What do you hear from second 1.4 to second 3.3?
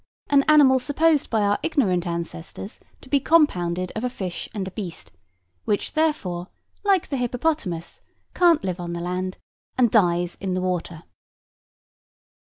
our ignorant ancestors to be